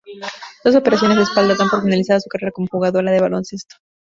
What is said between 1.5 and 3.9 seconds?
dan por finalizada su carrera como jugadora de baloncesto.